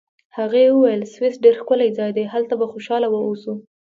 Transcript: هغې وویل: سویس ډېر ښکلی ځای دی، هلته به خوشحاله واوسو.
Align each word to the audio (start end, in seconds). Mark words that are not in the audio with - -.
هغې 0.37 0.63
وویل: 0.69 1.01
سویس 1.13 1.35
ډېر 1.43 1.53
ښکلی 1.59 1.89
ځای 1.97 2.11
دی، 2.17 2.23
هلته 2.33 2.53
به 2.59 2.65
خوشحاله 2.73 3.07
واوسو. 3.11 3.53